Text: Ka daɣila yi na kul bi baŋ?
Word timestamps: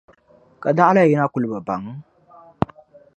Ka 0.61 0.69
daɣila 0.77 1.03
yi 1.09 1.15
na 1.17 1.27
kul 1.31 1.45
bi 1.51 1.57
baŋ? 1.67 1.83